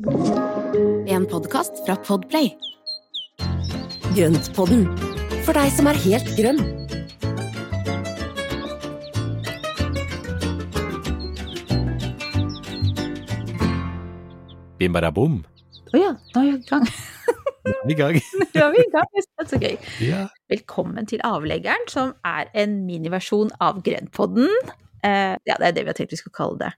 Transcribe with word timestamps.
En 0.00 1.26
podkast 1.28 1.72
fra 1.84 1.92
Podplay. 1.96 2.54
Grøntpodden, 4.16 4.86
for 5.44 5.52
deg 5.52 5.68
som 5.76 5.90
er 5.90 5.98
helt 6.00 6.30
grønn. 6.38 6.60
Bimbarabom. 14.80 15.42
Å 15.44 15.92
oh 15.92 16.00
ja, 16.00 16.14
da 16.32 16.46
er 16.46 16.48
vi 16.48 16.56
i 16.56 16.64
gang. 16.70 16.88
Nå 17.68 17.76
er 17.76 17.84
vi 17.84 17.92
i 17.92 18.00
gang. 18.00 18.20
nå 18.40 18.64
er 18.64 18.72
vi 18.72 18.86
i 18.86 18.90
gang, 18.96 19.10
det 19.12 19.26
er 19.44 19.52
så 19.52 19.60
gøy. 19.60 19.76
Ja. 20.06 20.26
Velkommen 20.48 21.12
til 21.12 21.20
Avleggeren, 21.28 21.84
som 21.92 22.16
er 22.24 22.48
en 22.56 22.86
miniversjon 22.88 23.52
av 23.60 23.84
Grøntpodden. 23.84 24.48
Eh, 25.02 25.36
ja, 25.48 25.54
det 25.58 25.66
er 25.68 25.72
det 25.72 25.84
vi 25.84 25.88
har 25.92 25.96
tenkt 25.96 26.10
vi 26.12 26.16
skulle 26.20 26.36
kalle 26.36 26.58
det. 26.60 26.72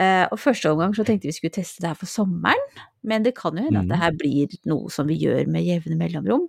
Uh, 0.00 0.26
og 0.32 0.40
første 0.42 0.70
omgang 0.72 0.94
så 0.96 1.04
tenkte 1.06 1.28
vi 1.30 1.36
skulle 1.36 1.54
teste 1.54 1.80
det 1.84 1.88
her 1.92 2.00
for 2.00 2.06
sommeren, 2.10 2.64
men 3.06 3.22
det 3.22 3.36
kan 3.38 3.54
jo 3.56 3.62
hende 3.64 3.78
at 3.84 3.88
det 3.88 3.98
Mhm. 3.98 4.02
her 4.02 4.12
blir 4.18 4.48
noe 4.66 4.90
som 4.90 5.06
vi 5.06 5.14
gjør 5.20 5.46
med 5.46 5.62
jevne 5.64 5.96
mellomrom. 5.96 6.48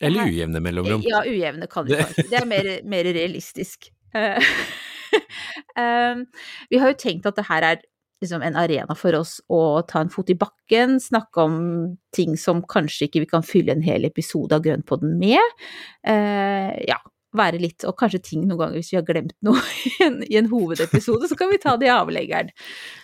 Eller 0.00 0.26
ujevne 0.28 0.60
mellomrom. 0.60 1.00
Ja, 1.06 1.22
ujevne 1.24 1.66
kan 1.72 1.86
vi 1.86 1.94
Det- 1.94 2.04
kanskje. 2.04 2.28
Det 2.30 2.40
er 2.42 2.46
mer, 2.46 2.80
mer 2.84 3.04
realistisk. 3.04 3.88
Eh, 4.14 4.38
vi 6.70 6.78
har 6.78 6.88
jo 6.92 6.98
tenkt 6.98 7.26
at 7.26 7.36
det 7.36 7.46
her 7.48 7.62
er 7.62 7.80
liksom 8.22 8.42
en 8.42 8.56
arena 8.56 8.94
for 8.96 9.12
oss 9.18 9.40
å 9.52 9.82
ta 9.86 10.00
en 10.00 10.08
fot 10.12 10.30
i 10.32 10.34
bakken, 10.34 10.96
snakke 11.00 11.36
om 11.42 11.98
ting 12.16 12.36
som 12.36 12.62
kanskje 12.62 13.08
ikke 13.08 13.20
vi 13.20 13.26
kan 13.26 13.42
fylle 13.44 13.72
en 13.72 13.82
hel 13.84 14.04
episode 14.08 14.52
av 14.56 14.62
Grønnpodden 14.64 15.18
med. 15.20 15.44
Ja, 16.88 16.96
være 17.38 17.60
litt, 17.62 17.84
og 17.88 17.96
kanskje 18.00 18.22
ting 18.30 18.44
noen 18.46 18.60
ganger 18.60 18.80
hvis 18.80 18.92
vi 18.92 18.98
har 19.00 19.06
glemt 19.08 19.34
noe 19.46 19.60
i 19.90 19.94
en, 20.06 20.20
i 20.26 20.38
en 20.40 20.50
hovedepisode, 20.52 21.28
så 21.30 21.38
kan 21.38 21.52
vi 21.52 21.60
ta 21.62 21.76
det 21.80 21.88
i 21.90 21.94
avleggeren. 21.94 22.52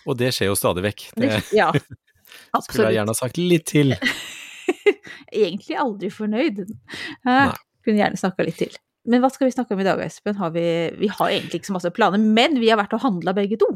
Og 0.09 0.19
det 0.21 0.33
skjer 0.37 0.51
jo 0.53 0.59
stadig 0.59 0.85
vekk. 0.89 1.09
Det 1.21 1.33
ja, 1.57 1.71
absolutt. 1.73 2.65
skulle 2.69 2.89
jeg 2.91 2.99
gjerne 3.01 3.15
ha 3.15 3.21
sagt 3.21 3.41
litt 3.43 3.67
til. 3.73 3.95
Egentlig 5.43 5.77
aldri 5.81 6.11
fornøyd. 6.13 6.65
Eh, 6.65 7.29
Nei. 7.29 7.53
kunne 7.85 8.03
gjerne 8.03 8.21
snakka 8.21 8.45
litt 8.47 8.59
til. 8.63 8.75
Men 9.09 9.19
hva 9.19 9.33
skal 9.35 9.49
vi 9.49 9.55
snakke 9.57 9.75
om 9.75 9.81
i 9.83 9.87
dag, 9.87 9.99
Espen? 10.05 10.37
Har 10.39 10.53
vi, 10.55 10.63
vi 10.95 11.09
har 11.11 11.33
egentlig 11.33 11.59
ikke 11.59 11.73
så 11.73 11.75
masse 11.75 11.91
planer, 11.91 12.23
men 12.23 12.55
vi 12.63 12.69
har 12.71 12.79
vært 12.79 12.93
og 12.95 13.03
handla 13.03 13.33
begge 13.35 13.57
to. 13.59 13.67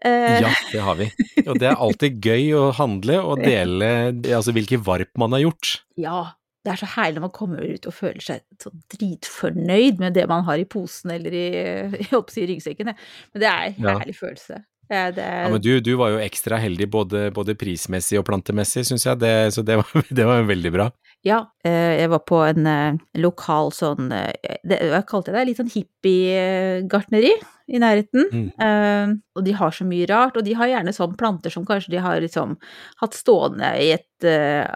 Eh, 0.00 0.38
Ja, 0.40 0.52
det 0.72 0.80
har 0.86 0.96
vi. 0.96 1.10
Og 1.44 1.58
det 1.60 1.68
er 1.68 1.82
alltid 1.84 2.16
gøy 2.24 2.46
å 2.56 2.62
handle 2.78 3.18
og 3.20 3.42
dele 3.44 3.90
altså 4.32 4.54
hvilke 4.56 4.78
varp 4.80 5.10
man 5.20 5.36
har 5.36 5.42
gjort. 5.44 5.74
ja, 6.00 6.22
det 6.64 6.72
er 6.72 6.80
så 6.82 6.88
herlig 6.94 7.18
når 7.18 7.26
man 7.28 7.36
kommer 7.36 7.64
ut 7.64 7.86
og 7.88 7.96
føler 7.96 8.24
seg 8.24 8.42
så 8.60 8.72
dritfornøyd 8.94 10.00
med 10.02 10.16
det 10.16 10.26
man 10.28 10.44
har 10.48 10.60
i 10.60 10.68
posen 10.68 11.14
eller 11.14 11.32
i, 11.36 11.46
i, 12.04 12.48
ryggsekken, 12.52 12.92
men 12.92 13.40
det 13.44 13.48
er 13.48 13.70
en 13.70 13.88
Ja. 13.88 13.96
følelse. 14.12 14.60
Eh, 14.90 15.12
Det, 15.14 15.22
Ja, 15.22 15.48
men 15.48 15.60
du, 15.60 15.80
du 15.80 15.94
var 15.96 16.10
jo 16.10 16.18
ekstra 16.18 16.58
heldig 16.58 16.90
både, 16.90 17.30
både 17.32 17.54
prismessig 17.54 18.18
og 18.18 18.26
plantemessig, 18.26 18.84
syns 18.88 19.06
jeg, 19.06 19.20
det, 19.22 19.52
så 19.54 19.62
det 19.62 19.78
var, 19.80 19.86
det 20.10 20.26
var 20.26 20.42
veldig 20.42 20.72
bra. 20.74 20.90
Ja, 21.22 21.44
eh, 21.64 22.00
jeg 22.00 22.10
var 22.10 22.24
på 22.24 22.40
en 22.48 22.66
eh, 22.66 22.98
lokal 23.20 23.70
sånn 23.76 24.10
eh, 24.16 24.58
det, 24.64 24.78
Jeg 24.88 25.06
kalte 25.08 25.34
det 25.34 25.46
litt 25.46 25.60
sånn 25.60 25.72
hippie-gartneri 25.72 27.34
i 27.70 27.78
nærheten. 27.78 28.26
Mm. 28.34 28.48
Uh, 28.58 29.12
og 29.38 29.44
de 29.46 29.54
har 29.54 29.74
så 29.74 29.86
mye 29.86 30.08
rart, 30.10 30.36
og 30.36 30.46
de 30.46 30.56
har 30.58 30.70
gjerne 30.72 30.94
sånn 30.96 31.14
planter 31.20 31.52
som 31.54 31.66
kanskje 31.68 31.94
de 31.94 32.02
har 32.02 32.18
liksom 32.24 32.56
hatt 33.02 33.14
stående 33.14 33.70
i 33.78 33.92
et 33.94 34.26
eh, 34.26 34.66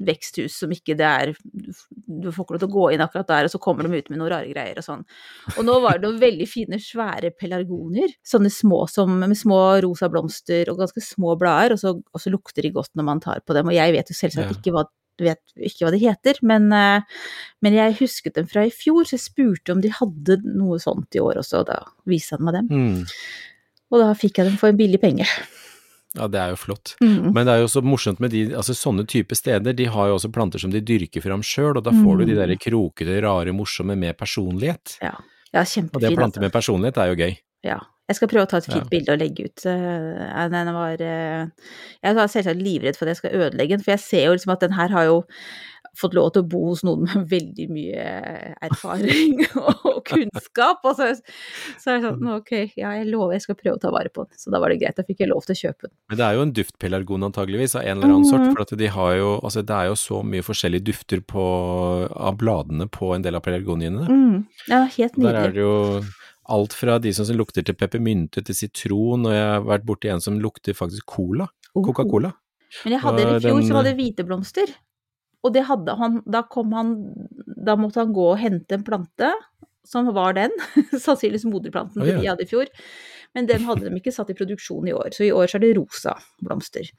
veksthus 0.00 0.54
som 0.62 0.72
ikke 0.72 0.96
det 0.96 1.04
er 1.06 1.32
Du 1.42 2.30
får 2.32 2.46
ikke 2.46 2.54
lov 2.56 2.62
til 2.62 2.70
å 2.70 2.76
gå 2.76 2.86
inn 2.94 3.04
akkurat 3.04 3.28
der, 3.28 3.48
og 3.48 3.52
så 3.52 3.60
kommer 3.62 3.84
de 3.86 3.98
ut 4.00 4.08
med 4.12 4.20
noen 4.20 4.32
rare 4.32 4.48
greier 4.48 4.80
og 4.80 4.86
sånn. 4.86 5.04
Og 5.56 5.66
nå 5.66 5.76
var 5.84 5.98
det 5.98 6.06
noen 6.06 6.22
veldig 6.22 6.48
fine, 6.48 6.80
svære 6.80 7.32
pelargonier. 7.38 8.14
Sånne 8.26 8.52
små 8.52 8.86
som, 8.90 9.14
med 9.20 9.36
små 9.38 9.60
rosa 9.84 10.08
blomster 10.12 10.70
og 10.72 10.80
ganske 10.80 11.04
små 11.04 11.36
blader, 11.40 11.76
og 11.76 11.82
så, 11.82 11.94
og 11.98 12.24
så 12.24 12.32
lukter 12.32 12.64
de 12.64 12.72
godt 12.74 12.92
når 12.98 13.08
man 13.08 13.22
tar 13.22 13.44
på 13.44 13.56
dem. 13.56 13.68
Og 13.68 13.76
jeg 13.76 13.96
vet 13.96 14.12
jo 14.12 14.18
selvsagt 14.18 14.52
Ja. 14.52 14.58
ikke 14.58 14.74
hva 14.76 14.88
vet 15.20 15.40
ikke 15.60 15.86
hva 15.86 15.92
de 15.92 16.00
heter, 16.02 16.38
men, 16.42 16.72
eh, 16.72 17.02
men 17.62 17.76
jeg 17.76 17.98
husket 18.00 18.34
dem 18.38 18.46
fra 18.48 18.64
i 18.66 18.72
fjor, 18.72 19.04
så 19.04 19.18
jeg 19.18 19.26
spurte 19.26 19.74
om 19.74 19.82
de 19.84 19.92
hadde 19.92 20.38
noe 20.46 20.78
sånt 20.82 21.14
i 21.14 21.20
år 21.22 21.42
også, 21.42 21.62
og 21.62 21.68
da 21.68 21.82
viste 22.08 22.38
han 22.38 22.46
meg 22.48 22.56
dem. 22.58 22.70
Mm. 22.72 23.04
Og 23.92 24.00
da 24.00 24.12
fikk 24.16 24.40
jeg 24.40 24.48
dem 24.48 24.56
for 24.60 24.72
en 24.72 24.80
billig 24.80 25.00
penge. 25.02 25.28
Ja, 26.14 26.26
det 26.28 26.40
er 26.42 26.50
jo 26.52 26.56
flott. 26.60 26.94
Mm. 27.00 27.30
Men 27.32 27.46
det 27.46 27.52
er 27.54 27.60
jo 27.62 27.68
så 27.72 27.80
morsomt 27.82 28.18
med 28.20 28.30
de, 28.34 28.42
altså 28.58 28.74
sånne 28.76 29.06
type 29.08 29.32
steder, 29.38 29.72
de 29.72 29.86
har 29.88 30.08
jo 30.10 30.18
også 30.18 30.30
planter 30.32 30.60
som 30.60 30.70
de 30.70 30.80
dyrker 30.84 31.22
fram 31.24 31.40
sjøl, 31.42 31.76
og 31.78 31.84
da 31.84 31.90
får 31.96 32.18
du 32.20 32.24
de 32.26 32.34
Mm. 32.36 32.40
der 32.42 32.56
krokete, 32.60 33.22
rare, 33.24 33.52
morsomme 33.56 33.96
med 33.96 34.16
personlighet. 34.18 34.98
Ja, 35.00 35.14
ja 35.54 35.60
Og 35.62 36.00
det 36.00 36.10
å 36.12 36.16
plante 36.16 36.36
altså. 36.36 36.40
med 36.44 36.52
personlighet 36.52 36.98
er 36.98 37.06
jo 37.14 37.16
gøy. 37.24 37.36
Ja. 37.64 37.78
Jeg 38.08 38.16
skal 38.18 38.28
prøve 38.28 38.44
å 38.44 38.48
ta 38.50 38.56
et 38.58 38.66
fint 38.66 38.82
Ja. 38.84 38.90
bilde 38.90 39.12
og 39.14 39.18
legge 39.20 39.44
ut. 39.46 39.64
eh, 39.64 40.48
Den 40.50 40.72
var 40.74 41.00
eh, 41.00 41.46
Jeg 42.02 42.14
var 42.18 42.26
selvsagt 42.28 42.60
livredd 42.60 42.96
for 42.98 43.06
at 43.06 43.14
jeg 43.16 43.16
skal 43.22 43.30
ødelegge 43.38 43.68
den, 43.78 43.80
for 43.84 43.92
jeg 43.92 44.00
ser 44.00 44.24
jo 44.26 44.32
liksom 44.34 44.52
at 44.52 44.60
den 44.60 44.72
her 44.72 44.88
har 44.88 45.04
jo 45.04 45.22
fått 45.96 46.14
lov 46.14 46.32
til 46.32 46.42
å 46.42 46.48
bo 46.48 46.60
hos 46.70 46.82
noen 46.84 47.02
med 47.04 47.28
veldig 47.30 47.66
mye 47.70 48.54
erfaring 48.60 49.44
og 49.56 49.91
kunnskap. 50.04 50.80
Og 50.84 50.96
så, 50.98 51.08
så 51.80 51.92
er 51.94 52.00
det 52.00 52.10
sånn 52.10 52.30
ok, 52.36 52.52
ja, 52.76 52.92
jeg 52.98 53.08
lover 53.10 53.32
jeg 53.36 53.42
skal 53.46 53.58
prøve 53.60 53.76
å 53.78 53.82
ta 53.82 53.90
vare 53.94 54.10
på 54.12 54.26
den. 54.26 54.38
Så 54.38 54.50
da 54.54 54.60
var 54.62 54.68
det 54.72 54.80
greit, 54.82 54.96
da 54.98 55.02
fikk 55.08 55.20
jeg 55.24 55.30
lov 55.32 55.44
til 55.46 55.54
å 55.56 55.60
kjøpe 55.62 55.88
den. 55.88 55.94
Men 56.12 56.18
det 56.20 56.26
er 56.26 56.34
jo 56.38 56.42
en 56.46 56.52
duftpelargon 56.58 57.26
antageligvis, 57.30 57.76
av 57.78 57.82
en 57.86 57.96
eller 57.98 58.12
annen 58.12 58.28
sort, 58.28 58.40
Mhm. 58.46 58.52
for 58.56 58.62
at 58.66 58.74
de 58.78 58.86
har 58.96 59.14
jo, 59.16 59.30
altså 59.42 59.62
det 59.64 59.76
er 59.78 59.86
jo 59.90 59.94
så 60.00 60.22
mye 60.24 60.42
forskjellige 60.42 60.84
dufter 60.90 61.20
på, 61.20 61.46
av 62.12 62.36
bladene 62.38 62.88
på 62.90 63.14
en 63.14 63.22
del 63.22 63.34
av 63.38 63.42
pelargoniene. 63.42 64.06
Mm. 64.08 64.46
Ja, 64.68 64.84
helt 64.84 65.16
nydelig. 65.16 65.32
Der 65.32 65.48
er 65.48 65.52
det 65.52 65.62
jo 65.62 66.04
alt 66.52 66.72
fra 66.74 66.98
de 66.98 67.12
som 67.14 67.26
lukter 67.38 67.62
til 67.64 67.74
peppermynte 67.78 68.42
til 68.44 68.54
sitron, 68.54 69.26
og 69.26 69.32
jeg 69.32 69.46
har 69.46 69.62
vært 69.68 69.84
borti 69.86 70.10
en 70.12 70.20
som 70.20 70.38
lukter 70.42 70.74
faktisk 70.74 71.06
cola, 71.06 71.48
Oh. 71.74 71.80
Coca-Cola. 71.86 72.34
Men 72.84 72.92
jeg 72.92 73.00
hadde 73.00 73.20
en 73.22 73.28
i 73.36 73.38
fjor 73.40 73.56
den- 73.56 73.66
som 73.66 73.76
hadde 73.78 73.94
hvite 73.96 74.24
blomster. 74.28 74.66
Og 75.42 75.52
det 75.54 75.64
hadde 75.64 75.96
han 75.96 76.22
Da 76.30 76.42
kom 76.42 76.70
han 76.72 76.90
Da 77.64 77.74
måtte 77.76 77.96
han 77.96 78.12
gå 78.12 78.26
og 78.32 78.38
hente 78.38 78.72
en 78.72 78.84
plante 78.84 79.32
som 79.88 80.08
var 80.14 80.36
den. 80.38 80.54
Sannsynligvis 80.92 81.46
moderplanten 81.48 82.02
oh, 82.02 82.08
ja. 82.08 82.20
de 82.20 82.30
hadde 82.30 82.46
i 82.46 82.50
fjor. 82.50 82.70
Men 83.36 83.48
den 83.48 83.64
hadde 83.64 83.88
de 83.88 83.98
ikke 83.98 84.12
satt 84.14 84.30
i 84.32 84.36
produksjon 84.36 84.88
i 84.90 84.94
år, 84.96 85.12
så 85.16 85.24
i 85.24 85.32
år 85.32 85.48
så 85.48 85.58
er 85.58 85.64
det 85.64 85.74
rosa 85.78 86.18
blomster. 86.44 86.90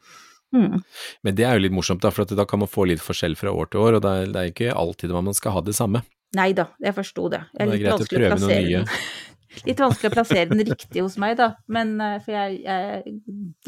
Mm. 0.54 0.82
Men 1.26 1.38
det 1.38 1.46
er 1.46 1.58
jo 1.58 1.64
litt 1.66 1.76
morsomt, 1.76 2.02
da, 2.02 2.10
for 2.14 2.26
at 2.26 2.34
da 2.38 2.46
kan 2.50 2.62
man 2.62 2.70
få 2.70 2.88
litt 2.90 3.02
forskjell 3.02 3.38
fra 3.38 3.54
år 3.54 3.70
til 3.74 3.84
år, 3.84 3.98
og 3.98 4.06
det 4.06 4.14
er, 4.14 4.34
det 4.34 4.42
er 4.42 4.52
ikke 4.54 4.74
alltid 4.78 5.14
man 5.14 5.38
skal 5.38 5.58
ha 5.58 5.64
det 5.66 5.76
samme. 5.78 6.04
Nei 6.34 6.50
da, 6.58 6.68
jeg 6.82 6.98
forsto 6.98 7.28
det. 7.30 7.44
Det 7.54 7.68
Det 7.70 7.76
er 7.76 7.84
greit 7.84 8.06
å 8.06 8.10
prøve 8.10 8.40
noe 8.42 8.60
nye. 8.66 8.84
Litt 9.68 9.82
vanskelig 9.84 10.10
å 10.12 10.16
plassere 10.16 10.48
den 10.50 10.64
riktig 10.66 11.04
hos 11.04 11.18
meg, 11.22 11.38
da. 11.40 11.52
Men 11.72 11.94
eh, 12.02 12.18
for 12.24 12.36
jeg, 12.36 12.62
jeg 12.66 13.18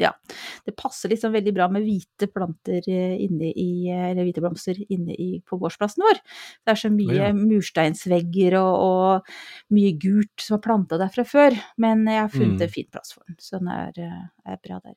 Ja. 0.02 0.12
Det 0.66 0.74
passer 0.80 1.12
liksom 1.14 1.34
veldig 1.36 1.54
bra 1.56 1.68
med 1.72 1.86
hvite 1.86 2.28
planter 2.34 2.82
eh, 2.90 3.16
inne 3.26 3.52
i 3.52 3.70
Eller 3.94 4.26
hvite 4.26 4.42
blomster 4.44 4.80
inne 4.90 5.14
i, 5.14 5.30
på 5.46 5.60
gårdsplassen 5.62 6.04
vår. 6.06 6.22
Det 6.66 6.74
er 6.74 6.82
så 6.82 6.92
mye 6.94 7.20
ja. 7.20 7.32
mursteinsvegger 7.38 8.58
og, 8.60 8.74
og 8.90 9.76
mye 9.76 9.94
gult 10.02 10.42
som 10.42 10.58
er 10.58 10.66
planta 10.66 11.00
der 11.02 11.14
fra 11.14 11.26
før. 11.28 11.58
Men 11.82 12.06
jeg 12.10 12.22
har 12.24 12.34
funnet 12.34 12.56
Mm. 12.56 12.62
en 12.62 12.70
fin 12.72 12.88
plass 12.92 13.12
for 13.14 13.24
den, 13.28 13.36
så 13.42 13.60
den 13.60 13.68
er, 13.74 13.92
eh, 14.00 14.54
er 14.54 14.60
bra 14.64 14.80
der. 14.84 14.96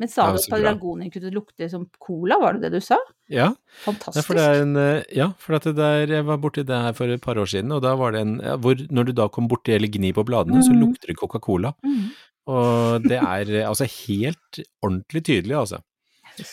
Men 0.00 0.08
sa 0.10 0.24
du 0.32 0.38
at 0.40 0.46
bra. 0.48 0.56
pelargonien 0.58 1.10
kunne 1.14 1.30
lukte 1.30 1.68
som 1.70 1.84
cola, 2.02 2.34
var 2.42 2.54
det 2.58 2.62
det 2.66 2.80
du 2.80 2.80
sa? 2.82 2.96
Ja, 3.30 3.52
Fantastisk. 3.84 4.16
Ja, 4.16 4.22
for 4.26 4.34
det 4.34 4.42
er 4.48 4.62
en, 4.62 4.76
eh, 4.76 5.04
ja, 5.14 5.28
for 5.38 5.54
det 5.58 5.74
der, 5.76 6.06
jeg 6.10 6.24
var 6.26 6.36
borti 6.42 6.64
det 6.66 6.80
her 6.82 6.92
for 6.98 7.06
et 7.14 7.22
par 7.22 7.38
år 7.38 7.46
siden, 7.46 7.70
og 7.72 7.82
da 7.82 7.94
var 7.96 8.10
det 8.12 8.20
en 8.26 8.40
ja, 8.42 8.56
hvor 8.56 8.74
Når 8.90 9.04
du 9.06 9.12
da 9.12 9.28
kom 9.28 9.46
borti 9.48 9.72
eller 9.76 9.88
gni 9.88 10.10
på 10.12 10.24
bladene, 10.26 10.62
så 10.66 10.72
Mhm. 10.74 10.80
lukter 10.82 11.06
det 11.12 11.16
Coca-Cola. 11.16 11.72
Mm. 11.86 12.10
Og 12.46 13.02
det 13.06 13.20
er 13.22 13.54
eh, 13.62 13.68
altså 13.68 13.86
helt 13.86 14.60
ordentlig 14.82 15.22
tydelig, 15.24 15.54
altså. 15.56 15.78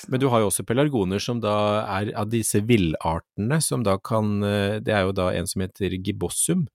Men 0.07 0.19
du 0.21 0.29
har 0.29 0.39
jo 0.41 0.45
også 0.51 0.63
pelargoner 0.63 1.19
som 1.19 1.39
da 1.41 1.81
er 1.89 2.11
av 2.15 2.29
disse 2.29 2.61
villartene, 2.61 3.57
som 3.63 3.81
da 3.81 3.97
kan 3.97 4.43
eh, 4.43 4.79
Det 4.79 4.93
er 4.93 5.07
jo 5.07 5.11
da 5.11 5.31
en 5.33 5.47
som 5.47 5.61
heter 5.63 5.97
gibbossum, 5.97 6.67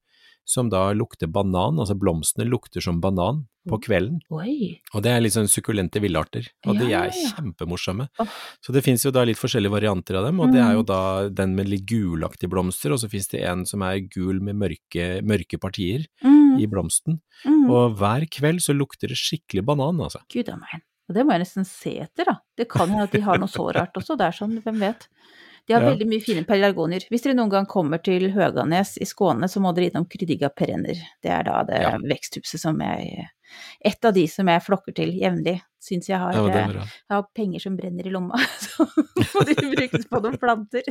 som 0.46 0.68
da 0.70 0.92
lukter 0.94 1.26
banan, 1.26 1.80
altså 1.82 1.96
blomstene 1.98 2.46
lukter 2.48 2.80
som 2.84 3.00
banan 3.02 3.40
på 3.66 3.80
kvelden. 3.82 4.20
Oi. 4.30 4.78
Og 4.94 5.02
det 5.02 5.10
er 5.10 5.20
litt 5.24 5.34
sånn 5.34 5.48
sukkulente 5.50 5.98
villarter, 6.00 6.46
og 6.70 6.78
de 6.78 6.92
er 6.94 7.10
kjempemorsomme. 7.10 8.06
ja. 8.20 8.26
Så 8.62 8.72
det 8.72 8.84
finnes 8.86 9.02
jo 9.02 9.10
da 9.10 9.24
litt 9.26 9.40
forskjellige 9.40 9.74
varianter 9.74 10.20
av 10.20 10.28
dem, 10.28 10.38
og 10.40 10.52
det 10.54 10.60
er 10.62 10.72
jo 10.78 10.84
Mm. 10.84 10.86
da 10.86 11.28
den 11.28 11.56
med 11.56 11.68
litt 11.68 11.84
gulaktige 11.84 12.48
blomster, 12.48 12.92
og 12.94 12.98
så 13.02 13.10
finnes 13.10 13.28
det 13.28 13.42
en 13.42 13.64
som 13.66 13.82
er 13.82 13.98
gul 14.06 14.38
med 14.40 14.54
mørke, 14.54 15.20
mørke 15.26 15.58
partier 15.58 16.06
Mm. 16.22 16.60
i 16.62 16.66
blomsten. 16.66 17.20
Mm. 17.44 17.68
Og 17.68 17.96
hver 17.98 18.28
kveld 18.30 18.62
så 18.62 18.72
lukter 18.72 19.08
det 19.08 19.16
skikkelig 19.18 19.64
banan, 19.66 19.98
altså. 19.98 20.20
Gud 20.30 20.48
a 20.48 20.56
meg. 20.56 20.82
Og 21.08 21.14
det 21.14 21.26
må 21.26 21.32
jeg 21.32 21.40
nesten 21.42 21.66
se 21.66 21.98
etter, 22.02 22.24
da. 22.24 22.38
Det 22.56 22.68
kan 22.68 22.88
hende 22.88 23.02
at 23.04 23.10
de 23.12 23.20
har 23.20 23.38
noe 23.38 23.48
så 23.48 23.66
rart 23.74 23.94
også, 23.94 24.16
det 24.16 24.26
er 24.26 24.32
sånn, 24.32 24.62
hvem 24.62 24.78
vet. 24.78 25.08
De 25.66 25.72
har 25.74 25.82
Ja. 25.82 25.90
veldig 25.90 26.06
mye 26.08 26.22
fine 26.22 26.44
pelargonier. 26.44 27.06
Hvis 27.10 27.22
dere 27.22 27.34
noen 27.34 27.50
gang 27.50 27.66
kommer 27.66 27.98
til 28.02 28.30
Høganes 28.32 28.96
i 29.02 29.04
Skåne, 29.04 29.48
så 29.50 29.60
må 29.60 29.74
dere 29.74 29.90
innom 29.90 30.06
Kryddiga 30.08 30.48
perenner. 30.54 30.94
Det 31.22 31.30
er 31.30 31.42
da 31.42 31.62
det 31.64 31.80
Ja. 31.82 31.96
veksthuset 31.98 32.60
som 32.60 32.78
jeg 32.80 33.28
et 33.80 34.04
av 34.04 34.14
de 34.16 34.26
som 34.30 34.48
jeg 34.48 34.62
flokker 34.64 34.96
til 34.96 35.16
jevnlig. 35.16 35.60
Syns 35.86 36.08
jeg 36.08 36.18
har, 36.18 36.34
Ja, 36.34 36.42
det 36.50 36.58
eh, 36.58 36.94
jeg 37.06 37.14
har 37.14 37.26
penger 37.36 37.62
som 37.62 37.76
brenner 37.78 38.06
i 38.08 38.10
lomma, 38.10 38.40
så 38.64 38.86
får 38.88 39.52
brukes 39.76 40.08
på 40.10 40.20
noen 40.24 40.38
planter. 40.40 40.88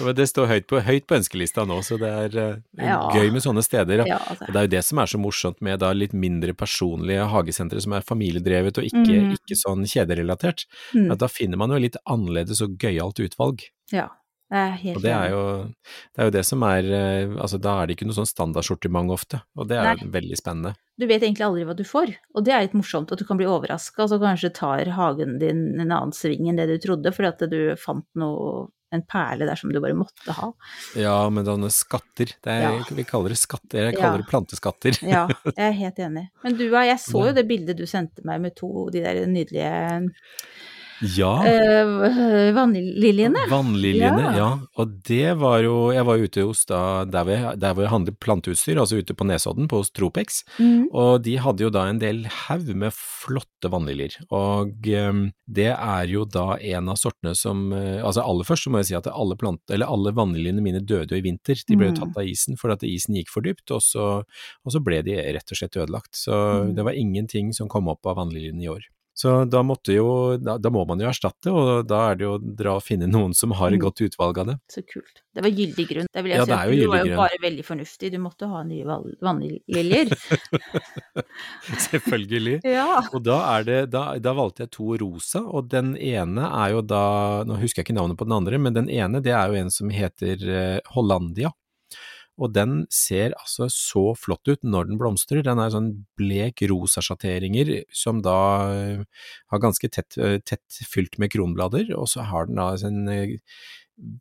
Ja, 0.00 0.14
Det 0.16 0.26
står 0.26 0.48
høyt 0.50 0.66
på, 0.72 0.80
høyt 0.82 1.06
på 1.06 1.18
ønskelista 1.20 1.62
nå, 1.68 1.76
så 1.86 1.98
det 2.00 2.10
er 2.10 2.34
uh, 2.34 2.56
Ja. 2.80 2.96
gøy 3.14 3.30
med 3.36 3.44
sånne 3.44 3.62
steder. 3.62 4.02
Altså. 4.08 4.48
Det 4.48 4.56
er 4.56 4.66
jo 4.66 4.72
det 4.72 4.82
som 4.88 4.98
er 4.98 5.12
så 5.12 5.20
morsomt 5.22 5.62
med 5.62 5.78
da 5.84 5.92
litt 5.94 6.16
mindre 6.16 6.56
personlige 6.58 7.28
hagesentre 7.30 7.84
som 7.84 7.94
er 7.94 8.08
familiedrevet 8.08 8.82
og 8.82 8.88
ikke, 8.90 9.04
mm. 9.06 9.30
ikke 9.38 9.60
sånn 9.62 9.86
kjederelatert. 9.86 10.66
Mm. 10.96 11.12
Da 11.20 11.30
finner 11.30 11.60
man 11.60 11.76
jo 11.76 11.84
litt 11.86 12.00
annerledes 12.02 12.64
og 12.66 12.74
gøyalt 12.82 13.22
utvalg. 13.22 13.68
Ja, 13.94 14.08
jeg 14.08 14.23
Og 14.52 15.00
det 15.02 15.10
er 15.10 15.30
jo 15.32 15.42
det, 15.64 16.18
er 16.20 16.28
jo 16.28 16.32
det 16.36 16.42
som 16.46 16.62
er 16.68 16.84
eh, 16.84 17.32
Altså 17.40 17.58
da 17.58 17.78
er 17.80 17.88
det 17.88 17.96
ikke 17.96 18.06
noe 18.06 18.14
sånn 18.18 18.28
standardsortiment 18.28 19.10
ofte, 19.10 19.40
og 19.56 19.66
det 19.70 19.78
er 19.80 19.96
Nei. 19.96 20.10
veldig 20.18 20.36
spennende. 20.38 20.74
Du 21.00 21.06
vet 21.10 21.22
egentlig 21.24 21.46
aldri 21.46 21.64
hva 21.66 21.74
du 21.74 21.82
får, 21.88 22.12
og 22.36 22.44
det 22.46 22.52
er 22.54 22.66
litt 22.66 22.76
morsomt 22.78 23.10
at 23.10 23.18
du 23.18 23.24
kan 23.26 23.40
bli 23.40 23.48
overraska, 23.50 24.04
og 24.04 24.12
så 24.12 24.20
kanskje 24.22 24.52
tar 24.54 24.92
hagen 24.94 25.38
din 25.40 25.64
en 25.80 25.88
annen 25.90 26.12
sving 26.14 26.46
enn 26.52 26.60
det 26.60 26.68
du 26.70 26.76
trodde, 26.84 27.10
fordi 27.16 27.32
at 27.32 27.44
du 27.50 27.58
fant 27.80 28.06
noe, 28.20 28.68
en 28.94 29.02
perle 29.10 29.48
der 29.48 29.58
som 29.58 29.72
du 29.74 29.80
bare 29.82 29.96
måtte 29.98 30.30
ha. 30.36 30.52
Ja, 30.94 31.16
men 31.34 31.42
sånne 31.48 31.66
skatter, 31.74 32.30
det 32.44 32.52
er, 32.52 32.62
Ja. 32.68 32.84
vi 32.94 33.02
kaller 33.08 33.32
det 33.34 33.40
skatter, 33.40 33.88
jeg 33.88 33.96
Ja. 33.96 34.00
kaller 34.04 34.22
det 34.22 34.28
planteskatter. 34.30 35.00
Ja, 35.02 35.26
jeg 35.56 35.66
er 35.66 35.72
helt 35.80 35.98
enig. 35.98 36.28
Men 36.44 36.54
du, 36.60 36.68
jeg 36.70 37.00
så 37.02 37.26
jo 37.26 37.32
det 37.34 37.48
bildet 37.48 37.76
du 37.80 37.86
sendte 37.90 38.22
meg 38.22 38.40
med 38.44 38.54
to 38.54 38.88
de 38.94 39.00
der 39.02 39.26
nydelige 39.26 40.12
Ja. 41.16 41.32
øh, 41.46 42.52
vannliljene. 42.54 43.42
Vannliljene, 43.50 44.22
ja. 44.22 44.32
Ja. 44.38 44.48
Og 44.78 44.92
det 45.08 45.34
var 45.40 45.62
jo 45.64 45.90
Jeg 45.94 46.04
var 46.06 46.18
ute 46.22 46.44
hos 46.46 46.64
da 46.66 47.04
der 47.04 47.24
hvor 47.26 47.34
jeg, 47.34 47.58
der 47.60 47.74
hvor 47.74 47.82
jeg 47.84 47.90
handler 47.92 48.16
planteutstyr, 48.20 48.78
altså 48.80 48.98
ute 49.00 49.14
på 49.16 49.26
Nesodden, 49.26 49.68
på 49.68 49.80
hos 49.82 49.90
Tropex. 49.90 50.42
Mm. 50.58 50.88
Og 50.92 51.22
de 51.24 51.36
hadde 51.42 51.64
jo 51.66 51.70
da 51.74 51.86
en 51.90 51.98
del 52.02 52.24
haug 52.26 52.70
med 52.76 52.92
flotte 52.94 53.70
vannliljer. 53.72 54.16
Og 54.30 54.86
em, 54.86 55.24
det 55.46 55.70
er 55.74 56.06
jo 56.12 56.24
da 56.24 56.56
en 56.60 56.88
av 56.92 56.96
sortene 57.00 57.34
som 57.36 57.72
eh, 57.72 58.00
Altså 58.04 58.22
aller 58.24 58.44
først 58.44 58.64
så 58.66 58.70
må 58.72 58.78
jeg 58.82 58.90
si 58.92 58.96
at 58.98 59.06
alle 59.10 59.36
plant, 59.40 59.60
eller 59.72 59.86
alle 59.90 60.12
vannliljene 60.16 60.60
mine 60.64 60.80
døde 60.84 61.14
jo 61.14 61.20
i 61.20 61.24
vinter. 61.24 61.56
De 61.68 61.76
ble 61.76 61.86
jo 61.90 61.94
Mm. 61.94 62.00
tatt 62.00 62.16
av 62.18 62.24
isen 62.26 62.56
fordi 62.60 62.72
at 62.74 62.82
isen 62.88 63.14
gikk 63.18 63.28
for 63.30 63.40
dypt, 63.44 63.70
og 63.70 63.80
så, 63.82 64.22
og 64.64 64.72
så 64.72 64.80
ble 64.82 65.02
de 65.02 65.14
rett 65.16 65.50
og 65.52 65.56
slett 65.58 65.76
ødelagt. 65.76 66.14
Så 66.14 66.34
Mm. 66.34 66.74
det 66.76 66.84
var 66.84 66.92
ingenting 66.92 67.52
som 67.54 67.68
kom 67.68 67.88
opp 67.88 68.04
av 68.06 68.16
vannliljene 68.16 68.62
i 68.62 68.68
år. 68.68 68.82
Så 69.14 69.44
da 69.46 69.60
jo, 69.94 70.36
da, 70.42 70.56
da 70.58 70.70
må 70.74 70.82
man 70.88 70.98
jo 70.98 71.06
erstatte, 71.06 71.52
og 71.54 71.86
da 71.86 72.10
er 72.10 72.16
det 72.18 72.24
jo 72.26 72.32
å 72.34 72.40
dra 72.42 72.72
og 72.80 72.82
finne 72.82 73.06
noen 73.06 73.32
som 73.34 73.52
har 73.54 73.68
et 73.70 73.78
Mm. 73.78 73.84
godt 73.86 74.00
utvalg 74.08 74.38
av 74.42 74.46
det. 74.48 74.56
Så 74.68 74.82
kult. 74.82 75.22
Det 75.34 75.42
var 75.42 75.50
gyldig 75.50 75.84
grunn. 75.88 76.06
Det 76.12 76.22
vil 76.24 76.30
jeg 76.32 76.38
Ja, 76.38 76.44
si. 76.44 76.50
du 76.80 76.88
var 76.88 76.98
jo 76.98 77.04
grunn. 77.04 77.16
bare 77.16 77.38
veldig 77.42 77.64
fornuftig. 77.64 78.10
Du 78.12 78.18
måtte 78.18 78.48
ha 78.50 78.62
nye 78.66 78.84
vannliljer. 79.22 80.10
Selvfølgelig. 81.88 82.60
ja. 82.76 83.02
Og 83.12 83.22
da, 83.22 83.38
det, 83.66 83.78
da, 83.94 84.04
da 84.18 84.34
valgte 84.36 84.66
jeg 84.66 84.70
to 84.74 84.96
rosa, 85.00 85.42
og 85.46 85.68
den 85.70 85.94
ene 85.96 86.48
er 86.50 86.74
jo 86.74 86.82
da, 86.82 87.02
nå 87.46 87.58
husker 87.62 87.82
jeg 87.82 87.88
ikke 87.90 87.98
navnet 87.98 88.18
på 88.18 88.26
den 88.28 88.36
andre, 88.38 88.58
men 88.58 88.74
den 88.76 88.90
ene 88.90 89.22
det 89.24 89.32
er 89.34 89.50
jo 89.50 89.60
en 89.62 89.70
som 89.74 89.90
heter 89.94 90.42
eh, 90.48 90.80
Hollandia. 90.94 91.52
Og 92.42 92.50
den 92.54 92.82
ser 92.90 93.34
altså 93.38 93.68
så 93.70 94.08
flott 94.18 94.48
ut 94.50 94.66
når 94.66 94.88
den 94.88 94.98
blomstrer. 94.98 95.44
Den 95.46 95.60
er 95.62 95.70
sånn 95.70 95.92
blek 96.18 96.64
rosa 96.70 97.02
sjatteringer 97.04 97.70
som 97.94 98.22
da 98.24 98.38
eh, 98.74 99.30
har 99.52 99.62
ganske 99.62 99.90
tett, 99.92 100.18
eh, 100.18 100.40
tett 100.42 100.82
fylt 100.90 101.18
med 101.22 101.30
kronblader, 101.34 101.92
og 101.94 102.08
så 102.10 102.26
har 102.26 102.50
den 102.50 102.58
da 102.58 102.72
en 102.88 103.10
eh, 103.12 103.36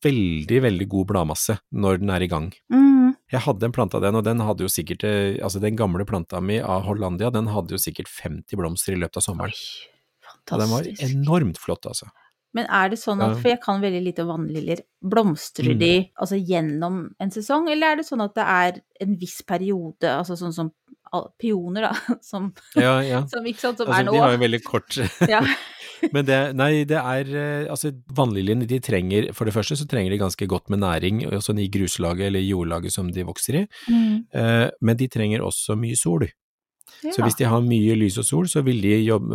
veldig, 0.05 0.59
veldig 0.67 0.87
god 0.91 1.09
bladmasse 1.09 1.57
når 1.73 2.03
den 2.03 2.13
er 2.13 2.25
i 2.25 2.29
gang. 2.29 2.51
Mm. 2.73 3.15
Jeg 3.33 3.45
hadde 3.47 3.65
en 3.65 3.73
plante 3.73 3.97
av 3.97 4.05
den, 4.05 4.19
og 4.19 4.27
den 4.27 4.43
hadde 4.45 4.67
jo 4.67 4.69
sikkert, 4.69 5.07
altså 5.41 5.57
den 5.63 5.77
gamle 5.79 6.05
planta 6.05 6.37
mi 6.37 6.59
av 6.61 6.85
Hollandia, 6.85 7.31
den 7.33 7.49
hadde 7.49 7.73
jo 7.73 7.81
sikkert 7.81 8.11
50 8.13 8.59
blomster 8.59 8.93
i 8.93 8.99
løpet 9.01 9.17
av 9.17 9.25
sommeren. 9.25 9.57
Oi, 9.57 10.19
fantastisk. 10.21 10.53
Og 10.53 10.61
den 10.61 10.73
var 10.75 11.07
enormt 11.09 11.61
flott, 11.61 11.89
altså. 11.89 12.11
Men 12.53 12.67
er 12.69 12.89
det 12.93 12.99
sånn 13.01 13.21
at, 13.25 13.37
for 13.41 13.49
jeg 13.49 13.59
kan 13.63 13.81
veldig 13.81 14.03
lite 14.05 14.21
om 14.25 14.29
vannliljer, 14.33 14.83
blomstrer 15.03 15.73
Mm. 15.73 15.79
de 15.79 15.93
altså 16.21 16.37
gjennom 16.37 16.99
en 17.19 17.31
sesong, 17.33 17.69
eller 17.71 17.91
er 17.93 17.95
det 17.97 18.05
sånn 18.05 18.21
at 18.23 18.35
det 18.35 18.45
er 18.45 18.81
en 19.01 19.15
viss 19.17 19.41
periode, 19.41 20.05
altså 20.05 20.37
sånn 20.37 20.53
som 20.53 20.71
peoner, 21.13 21.29
pioner, 21.37 21.81
da, 21.81 21.93
som, 22.21 22.53
Ja, 22.75 22.99
ja. 23.05 23.25
som, 23.27 23.45
ikke 23.45 23.59
sant, 23.59 23.77
som 23.77 23.87
Altså, 23.87 23.99
er 24.01 24.05
nå? 24.07 24.13
de 24.13 24.21
har 24.23 24.31
jo 24.33 24.41
veldig 24.41 24.63
kort 24.65 24.97
Ja. 25.29 25.41
Men 26.13 26.25
det, 26.25 26.37
nei, 26.57 26.83
det 26.89 26.97
er 26.99 27.29
eh, 27.37 27.69
Altså, 27.71 27.91
vannliljene, 28.17 28.65
de 28.67 28.79
trenger 28.83 29.29
For 29.33 29.45
det 29.45 29.53
første 29.55 29.77
så 29.79 29.85
trenger 29.87 30.11
de 30.11 30.17
ganske 30.19 30.47
godt 30.49 30.69
med 30.73 30.81
næring, 30.83 31.21
sånn 31.39 31.61
i 31.63 31.69
gruslaget 31.71 32.27
eller 32.27 32.43
jordlaget 32.43 32.91
som 32.91 33.11
de 33.13 33.23
vokser 33.23 33.61
i. 33.61 33.67
Mm. 33.87 34.25
Eh, 34.33 34.67
men 34.81 34.97
de 34.99 35.07
trenger 35.07 35.45
også 35.45 35.77
mye 35.79 35.95
sol. 35.95 36.25
Så 37.11 37.23
hvis 37.25 37.39
de 37.39 37.49
har 37.49 37.65
mye 37.65 37.97
lys 37.99 38.19
og 38.21 38.27
sol, 38.27 38.47
så 38.51 38.63
vil 38.65 38.79
de 38.83 38.93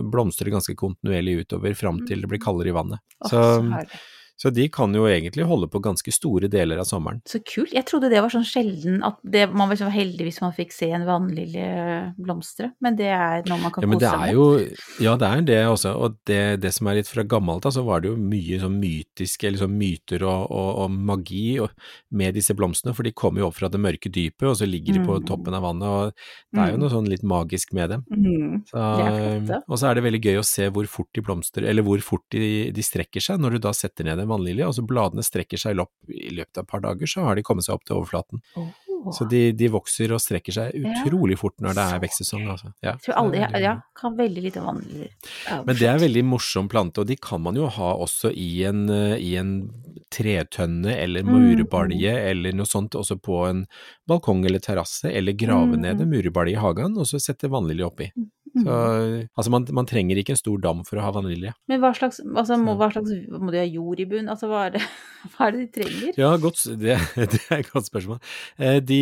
blomstre 0.09 0.53
ganske 0.55 0.77
kontinuerlig 0.79 1.43
utover 1.45 1.77
fram 1.79 2.01
til 2.09 2.25
det 2.25 2.31
blir 2.31 2.43
kaldere 2.43 2.73
i 2.73 2.77
vannet. 2.77 3.03
Så, 3.29 3.43
oh, 3.43 3.83
så. 3.85 3.99
Så 4.39 4.53
de 4.55 4.69
kan 4.71 4.93
jo 4.95 5.05
egentlig 5.11 5.45
holde 5.51 5.67
på 5.69 5.81
ganske 5.83 6.13
store 6.15 6.49
deler 6.49 6.79
av 6.79 6.87
sommeren. 6.87 7.21
Så 7.27 7.41
kult. 7.45 7.73
Jeg 7.75 7.85
trodde 7.91 8.09
det 8.13 8.21
var 8.23 8.31
sånn 8.31 8.47
sjelden 8.47 9.01
at 9.07 9.19
det, 9.27 9.49
man 9.53 9.69
var 9.69 9.77
så 9.81 9.89
heldig 9.91 10.29
hvis 10.29 10.41
man 10.45 10.55
fikk 10.55 10.73
se 10.73 10.91
en 10.95 11.05
vannlilje 11.09 12.15
blomstre, 12.19 12.71
men 12.81 12.97
det 12.99 13.09
er 13.11 13.43
noe 13.49 13.59
man 13.63 13.73
kan 13.75 13.83
Ja, 13.85 13.91
kose 13.91 14.13
seg 14.13 14.21
med. 14.21 14.35
jo 14.35 15.05
Ja, 15.05 15.17
det 15.19 15.29
er 15.29 15.43
det 15.49 15.59
også, 15.67 15.93
og 15.99 16.17
det, 16.29 16.61
det 16.63 16.73
som 16.75 16.87
er 16.91 17.01
litt 17.01 17.11
fra 17.11 17.25
gammelt 17.27 17.67
av, 17.67 17.73
så 17.75 17.85
var 17.87 18.01
det 18.05 18.13
jo 18.13 18.17
mye 18.21 18.61
sånn 18.63 18.79
mytiske, 18.81 19.53
sånn 19.59 19.77
myter 19.79 20.23
og, 20.27 20.47
og, 20.51 20.71
og 20.85 20.91
magi 20.91 21.59
og, 21.63 21.71
med 22.15 22.35
disse 22.39 22.55
blomstene, 22.55 22.95
for 22.95 23.03
de 23.07 23.13
kommer 23.13 23.43
jo 23.43 23.49
opp 23.51 23.59
fra 23.59 23.69
det 23.69 23.81
mørke 23.83 24.11
dypet, 24.13 24.47
og 24.49 24.57
så 24.61 24.67
ligger 24.69 24.95
de 24.99 25.05
på 25.05 25.19
Mm. 25.19 25.27
toppen 25.27 25.55
av 25.57 25.63
vannet, 25.65 25.89
og 25.89 26.13
det 26.55 26.61
er 26.63 26.71
jo 26.71 26.77
Mm. 26.77 26.81
noe 26.81 26.91
sånn 26.93 27.09
litt 27.11 27.23
magisk 27.27 27.73
med 27.75 27.91
dem. 27.91 28.05
Mm. 28.13 28.63
Så, 28.71 29.63
og 29.69 29.79
så 29.79 29.89
er 29.91 29.95
det 29.99 30.05
veldig 30.05 30.21
gøy 30.23 30.39
å 30.39 30.45
se 30.47 30.69
hvor 30.71 30.87
fort 30.87 31.09
de 31.15 31.23
blomstrer, 31.25 31.67
eller 31.69 31.83
hvor 31.83 31.99
fort 32.05 32.23
de, 32.31 32.71
de 32.71 32.83
strekker 32.85 33.21
seg, 33.25 33.41
når 33.41 33.57
du 33.57 33.59
da 33.67 33.73
setter 33.73 34.05
ned 34.05 34.19
en 34.23 34.28
vannlilje, 34.31 34.67
og 34.69 34.75
så 34.77 34.85
bladene 34.87 35.25
strekker 35.27 35.59
seg 35.61 35.81
opp 35.83 35.93
i 36.13 36.31
løpet 36.37 36.59
av 36.61 36.65
et 36.67 36.71
par 36.71 36.85
dager, 36.85 37.07
så 37.11 37.25
har 37.27 37.35
de 37.39 37.43
kommet 37.47 37.65
seg 37.67 37.75
opp 37.79 37.85
til 37.89 37.97
overflaten. 37.99 38.43
Oh. 38.57 38.69
Så 39.15 39.25
de, 39.31 39.53
de 39.55 39.69
vokser 39.71 40.11
og 40.13 40.19
strekker 40.21 40.53
seg 40.57 40.73
Ja. 40.75 40.91
utrolig 41.05 41.37
fort 41.39 41.55
når 41.63 41.77
det 41.79 41.85
er 41.85 42.01
vekstsesong, 42.03 42.49
altså. 42.51 42.73
Ja, 42.83 42.97
Jeg 42.97 43.05
tror 43.07 43.15
alle 43.21 43.61
ja, 43.63 43.75
kan 43.95 44.17
veldig 44.19 44.43
lite 44.43 44.63
vannliljer. 44.65 45.13
Men 45.69 45.77
det 45.79 45.87
er 45.87 45.93
en 45.95 46.03
veldig 46.03 46.25
morsom 46.27 46.69
plante, 46.69 47.01
og 47.01 47.07
de 47.07 47.17
kan 47.17 47.41
man 47.41 47.55
jo 47.55 47.69
ha 47.69 47.93
også 47.95 48.33
i 48.35 48.65
en, 48.67 48.89
eh, 48.91 49.15
i 49.23 49.37
en 49.39 49.71
tretønne 50.11 50.97
eller 50.99 51.23
Mm, 51.23 51.69
eller 52.19 52.53
noe 52.53 52.67
sånt, 52.67 52.95
også 52.99 53.21
på 53.21 53.49
en 53.49 53.67
balkong 54.09 54.45
eller 54.47 54.59
terrasse, 54.59 55.05
eller 55.05 55.33
grave 55.33 55.77
Mm, 55.77 55.81
ned 55.81 56.01
en 56.01 56.11
murbalje 56.11 56.53
i 56.57 56.61
hagen 56.61 56.97
og 56.99 57.07
så 57.07 57.21
sette 57.21 57.49
vannlilje 57.49 57.85
oppi. 57.87 58.11
Mm. 58.17 58.31
Så, 58.65 59.29
altså 59.39 59.51
man, 59.55 59.67
man 59.77 59.87
trenger 59.89 60.19
ikke 60.21 60.35
en 60.35 60.41
stor 60.41 60.59
dam 60.63 60.81
for 60.89 60.99
å 61.01 61.05
ha 61.05 61.13
vanilje. 61.15 61.53
Men 61.71 61.81
hva 61.83 61.91
slags, 61.97 62.19
altså, 62.25 62.57
må, 62.61 62.75
hva 62.81 62.89
slags, 62.95 63.13
må 63.31 63.53
de 63.55 63.61
ha 63.63 63.67
jord 63.69 64.01
i 64.03 64.07
bunn? 64.11 64.29
Altså, 64.33 64.49
hva 64.51 64.65
er 64.69 64.75
det, 64.77 64.83
hva 65.37 65.47
er 65.49 65.55
det 65.57 65.61
de 65.65 65.69
trenger? 65.81 66.19
Ja, 66.21 66.33
godt, 66.43 66.65
det, 66.81 66.97
det 67.35 67.41
er 67.49 67.63
et 67.63 67.71
godt 67.73 67.89
spørsmål. 67.91 68.19
Eh, 68.59 68.81
De 68.89 69.01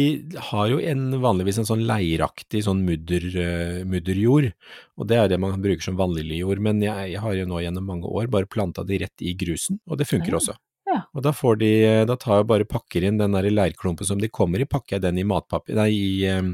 har 0.50 0.69
jo 0.73 0.81
en, 0.82 1.06
vanligvis 1.23 1.62
en 1.62 1.69
sånn 1.70 1.87
leiraktig 1.88 2.64
sånn 2.67 2.85
mudder, 2.87 3.26
eh, 3.47 3.81
mudderjord, 3.88 4.53
og 4.97 5.11
det 5.11 5.19
er 5.23 5.32
det 5.32 5.41
man 5.43 5.56
bruker 5.61 5.82
som 5.91 5.99
vaniljejord. 5.99 6.61
men 6.64 6.81
jeg, 6.85 7.12
jeg 7.14 7.20
har 7.25 7.35
jo 7.37 7.49
nå 7.50 7.61
gjennom 7.64 7.85
mange 7.87 8.08
år 8.08 8.31
bare 8.32 8.49
planta 8.49 8.85
de 8.87 9.03
rett 9.05 9.23
i 9.26 9.35
grusen, 9.38 9.81
og 9.86 9.98
det 10.01 10.08
funker 10.10 10.34
Ja. 10.36 10.41
også. 10.41 10.56
Ja. 10.86 11.01
Og 11.19 11.22
da 11.27 11.32
får 11.34 11.56
de, 11.58 11.69
da 12.06 12.15
tar 12.15 12.39
jeg 12.39 12.46
bare 12.46 12.65
pakker 12.70 13.03
inn 13.08 13.17
den 13.19 13.32
der 13.34 13.48
leirklumpen 13.51 14.06
som 14.06 14.20
de 14.22 14.29
kommer 14.31 14.63
i, 14.63 14.69
pakker 14.70 14.96
jeg 14.96 15.03
den 15.03 15.19
i 15.19 15.25
matpapir, 15.27 15.75
nei, 15.75 15.89
i, 15.91 16.10
eh, 16.31 16.46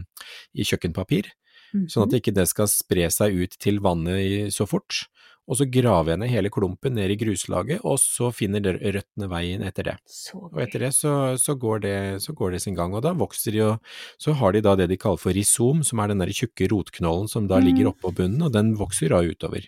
i 0.56 0.64
kjøkkenpapir, 0.64 1.28
sånn 1.72 2.04
at 2.08 2.16
ikke 2.20 2.34
det 2.34 2.48
skal 2.48 2.66
spre 2.68 3.08
seg 3.10 3.34
ut 3.34 3.56
til 3.58 3.78
vannet 3.80 4.18
i- 4.20 4.50
så 4.50 4.66
fort. 4.68 5.06
Og 5.48 5.56
så 5.58 5.66
graver 5.68 6.12
jeg 6.12 6.18
ned 6.20 6.30
hele 6.30 6.50
klumpen 6.50 6.94
ned 6.94 7.10
i 7.10 7.16
gruslaget, 7.18 7.80
og 7.84 7.98
så 7.98 8.28
finner 8.32 8.60
røttene 8.78 9.26
veien 9.28 9.62
etter 9.66 9.82
det. 9.82 9.96
Og 10.34 10.54
etter 10.62 10.78
det 10.86 10.92
så, 10.94 11.34
så, 11.36 11.56
går 11.58 11.80
det 11.82 12.22
så 12.22 12.32
går 12.32 12.52
det 12.52 12.62
sin 12.62 12.76
gang, 12.76 12.94
og 12.94 13.02
da 13.02 13.12
vokser 13.12 13.50
de 13.52 13.60
og 13.60 13.80
så 14.22 14.34
har 14.38 14.52
de 14.52 14.60
da 14.62 14.76
det 14.76 14.88
de 14.88 14.96
kaller 14.96 15.18
for 15.18 15.32
risom, 15.32 15.82
som 15.82 15.98
er 15.98 16.08
den 16.08 16.18
der 16.22 16.28
tjukke 16.30 16.68
rotknollen 16.70 17.28
som 17.28 17.48
da 17.48 17.58
Mm. 17.58 17.64
ligger 17.66 17.90
oppå 17.92 18.14
bunnen, 18.14 18.42
og 18.42 18.52
den 18.52 18.76
vokser 18.76 19.08
da 19.08 19.18
utover. 19.20 19.66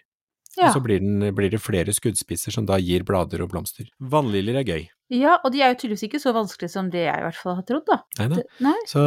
Ja. 0.64 0.72
Og 0.72 0.78
så 0.78 0.82
blir, 0.84 0.98
den, 1.04 1.28
blir 1.36 1.50
det 1.52 1.60
flere 1.62 1.92
skuddspisser 1.94 2.52
som 2.54 2.66
da 2.66 2.76
gir 2.80 3.04
blader 3.06 3.42
og 3.44 3.50
blomster. 3.52 3.86
Vannliljer 4.00 4.60
er 4.62 4.64
gøy. 4.68 4.84
ja, 5.14 5.36
og 5.44 5.52
de 5.52 5.60
er 5.62 5.74
jo 5.74 5.76
tydeligvis 5.82 6.06
ikke 6.08 6.18
så 6.22 6.32
vanskelige 6.34 6.72
som 6.72 6.88
det 6.90 7.04
jeg 7.04 7.20
i 7.20 7.24
hvert 7.26 7.36
fall 7.38 7.54
har 7.58 7.66
trodd, 7.68 7.84
da. 7.86 7.98
Nei 8.18 8.28
da. 8.32 8.36
Det, 8.40 8.44
nei? 8.64 8.74
Så, 8.90 9.02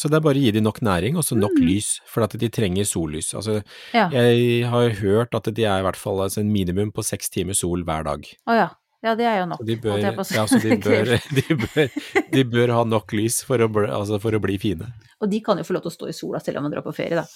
så 0.00 0.08
det 0.10 0.16
er 0.18 0.24
bare 0.24 0.40
å 0.40 0.42
gi 0.42 0.50
dem 0.56 0.64
nok 0.64 0.80
næring, 0.82 1.18
og 1.20 1.22
så 1.26 1.36
nok 1.38 1.52
Mm. 1.54 1.66
lys, 1.68 2.00
for 2.10 2.24
at 2.24 2.32
de 2.40 2.48
trenger 2.48 2.84
sollys. 2.88 3.34
Altså, 3.36 3.60
Ja. 3.92 4.08
jeg 4.10 4.64
har 4.72 4.88
hørt 5.02 5.34
at 5.36 5.52
de 5.54 5.64
er 5.68 5.78
i 5.78 5.84
hvert 5.86 5.96
fall 6.00 6.18
altså, 6.24 6.40
en 6.40 6.50
minimum 6.52 6.90
på 6.92 7.04
seks 7.04 7.28
timer 7.30 7.54
sol 7.54 7.84
hver 7.84 8.02
dag. 8.08 8.24
Å 8.48 8.56
ja. 8.56 8.68
Ja, 9.04 9.12
det 9.18 9.26
er 9.28 9.42
jo 9.42 9.48
nok. 9.50 9.60
Så 9.60 9.66
de 9.68 9.74
bør, 9.84 9.98
ja, 10.00 10.44
så 10.48 10.60
de 10.62 10.76
bør, 10.86 11.10
de 11.36 11.56
bør, 11.60 11.98
de 12.32 12.44
bør 12.54 12.72
ha 12.78 12.84
nok 12.88 13.12
lys 13.16 13.42
for 13.44 13.60
å, 13.60 13.68
bli- 13.68 13.90
altså, 13.92 14.16
for 14.22 14.32
å 14.36 14.40
bli 14.40 14.56
fine. 14.62 14.88
Og 15.20 15.28
de 15.32 15.42
kan 15.44 15.60
jo 15.60 15.66
få 15.68 15.76
lov 15.76 15.84
til 15.84 15.92
å 15.92 15.96
stå 15.98 16.08
i 16.08 16.16
sola 16.16 16.40
selv 16.40 16.62
om 16.62 16.66
man 16.66 16.72
drar 16.72 16.84
på 16.86 16.94
ferie, 16.96 17.20
da. 17.20 17.26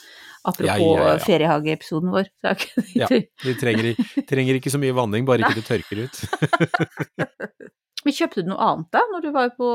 Apropos 0.49 0.71
Ja, 0.71 0.79
ja, 0.79 1.07
ja. 1.13 1.23
feriehageepisoden 1.27 2.13
vår. 2.15 2.29
De 2.47 2.55
Ja. 2.97 3.09
De 3.11 3.55
trenger, 3.59 3.99
trenger 4.31 4.59
ikke 4.61 4.71
så 4.73 4.81
mye 4.81 4.95
vanning, 4.97 5.27
bare 5.29 5.43
ikke 5.45 5.59
det 5.61 5.67
tørker 5.69 6.05
ut. 6.07 6.21
Men 8.07 8.15
kjøpte 8.15 8.45
du 8.47 8.53
noe 8.53 8.63
annet 8.71 8.89
da, 8.95 9.03
når 9.13 9.25
du 9.27 9.33
var 9.35 9.51
på 9.59 9.69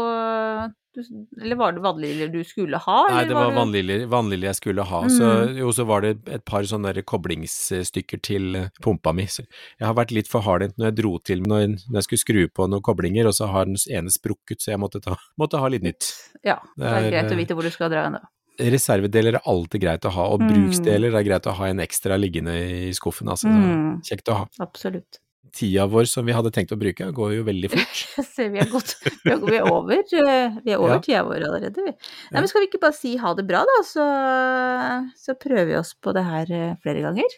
Du, 0.94 1.02
eller 1.42 1.58
var 1.58 1.72
det 1.74 1.82
vannliljer 1.82 2.28
du 2.30 2.44
skulle 2.46 2.78
ha? 2.78 2.98
Nei, 3.10 3.24
det 3.26 3.34
var 3.34 3.48
var 3.50 3.56
vannliljer 3.58 4.04
vannliljer 4.12 4.52
jeg 4.52 4.60
skulle 4.60 4.84
ha. 4.86 5.00
Så, 5.10 5.30
jo, 5.58 5.72
så 5.74 5.86
var 5.90 6.02
det 6.06 6.12
et 6.30 6.44
par 6.46 6.62
sånne 6.70 6.94
der 6.94 7.02
koblingsstykker 7.10 8.22
til 8.22 8.56
eh, 8.60 8.68
pumpa 8.84 9.14
mi. 9.18 9.26
Så 9.26 9.42
jeg 9.80 9.88
har 9.88 9.96
vært 9.98 10.14
litt 10.14 10.30
for 10.30 10.46
hardhendt 10.46 10.78
når 10.78 10.92
jeg 10.92 10.98
dro 11.02 11.16
til 11.26 11.42
når 11.42 11.66
når 11.74 11.98
jeg 12.02 12.08
skulle 12.10 12.24
skru 12.26 12.44
på 12.54 12.68
noen 12.70 12.86
koblinger, 12.86 13.26
og 13.32 13.34
så 13.38 13.50
har 13.50 13.66
den 13.66 13.80
ene 13.90 14.14
sprukket, 14.14 14.62
så 14.62 14.76
jeg 14.76 14.80
måtte, 14.84 15.02
ta, 15.02 15.18
måtte 15.42 15.58
ha 15.64 15.72
litt 15.74 15.84
nytt. 15.86 16.12
Ja, 16.46 16.60
det 16.78 16.86
er 16.86 16.94
Det 16.94 17.08
er, 17.08 17.12
greit 17.18 17.32
å 17.34 17.36
eh, 17.38 17.42
vite 17.42 17.58
hvor 17.58 17.66
du 17.66 17.74
skal 17.74 17.90
dra 17.94 18.06
hen, 18.06 18.20
da. 18.22 18.30
Reservedeler 18.62 19.40
er 19.40 19.48
alltid 19.50 19.82
greit 19.82 20.06
å 20.06 20.12
ha, 20.14 20.28
og 20.30 20.44
Mm. 20.46 20.52
bruksdeler 20.52 21.16
er 21.18 21.24
greit 21.26 21.48
å 21.50 21.56
ha 21.58 21.72
en 21.74 21.80
ekstra 21.82 22.20
liggende 22.22 22.54
i 22.54 22.92
skuffen. 22.94 23.28
Altså, 23.34 23.50
Mm. 23.50 24.02
Kjekt 24.06 24.30
å 24.30 24.36
ha. 24.44 24.48
Absolutt. 24.62 25.18
Tida 25.54 25.84
vår 25.86 26.08
som 26.10 26.26
vi 26.26 26.34
hadde 26.34 26.50
tenkt 26.56 26.72
å 26.74 26.78
bruke, 26.82 27.06
går 27.14 27.34
jo 27.36 27.44
veldig 27.46 27.70
fort. 27.70 28.00
Se, 28.34 28.48
vi 28.50 28.58
er 28.64 28.70
godt 28.72 28.96
Vi 29.06 29.30
er, 29.36 29.44
er 29.60 29.68
over, 29.70 30.00
eh, 30.02 30.56
vi 30.66 30.74
er 30.74 30.82
over 30.82 30.96
Ja. 30.96 31.02
tida 31.06 31.22
vår 31.28 31.46
allerede, 31.46 31.86
vi. 31.86 31.94
Nei, 32.32 32.40
men 32.42 32.50
skal 32.50 32.64
vi 32.66 32.70
ikke 32.72 32.82
bare 32.82 32.98
si 32.98 33.14
ha 33.22 33.34
det 33.38 33.46
bra, 33.50 33.62
da, 33.70 33.76
så, 33.86 34.08
så 35.28 35.36
prøver 35.38 35.70
vi 35.70 35.78
oss 35.78 35.94
på 36.02 36.14
det 36.18 36.26
her 36.26 36.50
eh, 36.58 36.74
flere 36.82 37.06
ganger. 37.06 37.38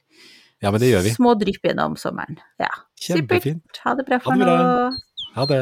Ja, 0.64 0.72
men 0.72 0.80
det 0.80 0.94
gjør 0.94 1.04
vi. 1.10 1.12
Små 1.18 1.36
drypp 1.38 1.68
gjennom 1.68 1.98
sommeren. 2.00 2.40
Ja. 2.64 2.72
Kjempefint. 3.04 3.60
Supert. 3.68 3.84
Ha 3.84 3.98
det 4.00 4.08
bra 4.08 4.22
for 4.24 4.32
Ha 4.32 4.40
det 4.40 4.48
bra. 4.48 4.56
nå. 4.64 5.28
Ha 5.36 5.46
det. 5.52 5.62